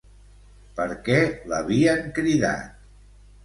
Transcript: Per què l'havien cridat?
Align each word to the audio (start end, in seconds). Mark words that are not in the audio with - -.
Per 0.79 0.87
què 1.09 1.19
l'havien 1.53 2.03
cridat? 2.19 2.85